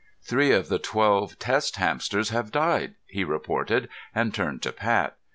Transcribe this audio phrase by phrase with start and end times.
[0.23, 5.15] "Three of the twelve test hamsters have died," he reported, and turned to Pat.